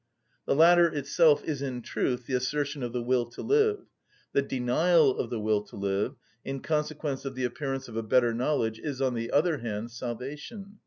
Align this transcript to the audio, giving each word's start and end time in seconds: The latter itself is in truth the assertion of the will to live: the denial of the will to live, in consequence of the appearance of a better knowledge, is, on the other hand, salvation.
The 0.47 0.55
latter 0.55 0.87
itself 0.87 1.43
is 1.45 1.61
in 1.61 1.83
truth 1.83 2.25
the 2.25 2.33
assertion 2.33 2.81
of 2.81 2.91
the 2.91 3.03
will 3.03 3.27
to 3.27 3.43
live: 3.43 3.81
the 4.33 4.41
denial 4.41 5.15
of 5.19 5.29
the 5.29 5.39
will 5.39 5.61
to 5.65 5.75
live, 5.75 6.15
in 6.43 6.61
consequence 6.61 7.23
of 7.23 7.35
the 7.35 7.43
appearance 7.45 7.87
of 7.87 7.95
a 7.95 8.01
better 8.01 8.33
knowledge, 8.33 8.79
is, 8.79 8.99
on 8.99 9.13
the 9.13 9.29
other 9.31 9.59
hand, 9.59 9.91
salvation. 9.91 10.79